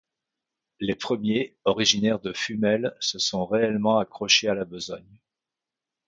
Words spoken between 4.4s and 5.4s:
à la besogne.